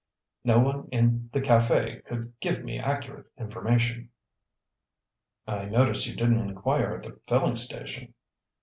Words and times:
No 0.43 0.57
one 0.57 0.87
in 0.91 1.29
the 1.31 1.41
café 1.41 2.03
could 2.05 2.33
give 2.39 2.63
me 2.63 2.79
accurate 2.79 3.27
information." 3.37 4.09
"I 5.45 5.65
notice 5.65 6.07
you 6.07 6.15
didn't 6.15 6.39
inquire 6.49 6.95
at 6.95 7.03
the 7.03 7.19
filling 7.27 7.55
station." 7.57 8.15